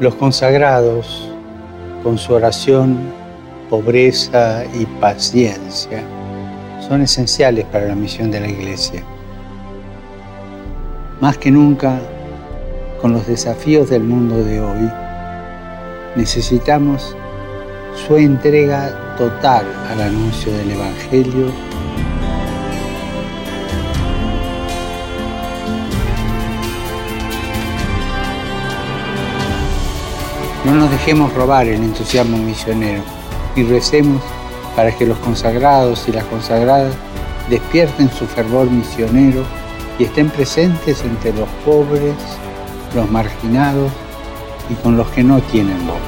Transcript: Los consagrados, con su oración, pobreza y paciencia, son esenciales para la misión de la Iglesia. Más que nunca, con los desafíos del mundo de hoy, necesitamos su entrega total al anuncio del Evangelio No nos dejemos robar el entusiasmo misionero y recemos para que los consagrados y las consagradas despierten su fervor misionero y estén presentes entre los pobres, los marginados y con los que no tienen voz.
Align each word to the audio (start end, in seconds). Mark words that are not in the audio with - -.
Los 0.00 0.14
consagrados, 0.14 1.30
con 2.02 2.16
su 2.16 2.32
oración, 2.32 2.98
pobreza 3.68 4.64
y 4.64 4.86
paciencia, 4.98 6.02
son 6.88 7.02
esenciales 7.02 7.66
para 7.66 7.84
la 7.84 7.94
misión 7.94 8.30
de 8.30 8.40
la 8.40 8.48
Iglesia. 8.48 9.04
Más 11.20 11.36
que 11.36 11.50
nunca, 11.50 12.00
con 13.02 13.12
los 13.12 13.26
desafíos 13.26 13.90
del 13.90 14.02
mundo 14.02 14.42
de 14.42 14.62
hoy, 14.62 14.90
necesitamos 16.16 17.14
su 17.94 18.16
entrega 18.16 19.16
total 19.18 19.66
al 19.90 20.00
anuncio 20.00 20.50
del 20.50 20.70
Evangelio 20.70 21.52
No 30.64 30.74
nos 30.74 30.90
dejemos 30.90 31.32
robar 31.32 31.66
el 31.66 31.82
entusiasmo 31.82 32.36
misionero 32.36 33.02
y 33.56 33.62
recemos 33.62 34.22
para 34.76 34.94
que 34.94 35.06
los 35.06 35.18
consagrados 35.18 36.06
y 36.06 36.12
las 36.12 36.24
consagradas 36.24 36.94
despierten 37.48 38.10
su 38.10 38.26
fervor 38.26 38.70
misionero 38.70 39.42
y 39.98 40.04
estén 40.04 40.28
presentes 40.28 41.02
entre 41.02 41.32
los 41.32 41.48
pobres, 41.64 42.14
los 42.94 43.10
marginados 43.10 43.90
y 44.68 44.74
con 44.74 44.96
los 44.98 45.08
que 45.10 45.24
no 45.24 45.40
tienen 45.40 45.86
voz. 45.86 45.99